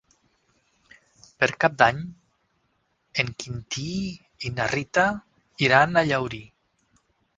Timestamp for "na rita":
4.61-5.05